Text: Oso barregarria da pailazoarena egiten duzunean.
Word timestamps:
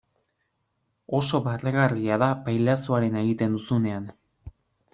Oso 1.17 1.41
barregarria 1.49 2.17
da 2.25 2.29
pailazoarena 2.49 3.25
egiten 3.27 3.55
duzunean. 3.59 4.09